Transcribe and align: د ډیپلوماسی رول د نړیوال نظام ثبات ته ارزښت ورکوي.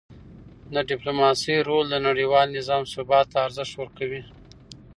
د 0.73 0.75
ډیپلوماسی 0.89 1.55
رول 1.69 1.85
د 1.89 1.95
نړیوال 2.07 2.47
نظام 2.57 2.83
ثبات 2.93 3.25
ته 3.33 3.37
ارزښت 3.47 3.73
ورکوي. 3.77 4.21